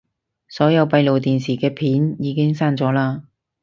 [0.47, 3.21] 所有閉路電視嘅片已經刪咗喇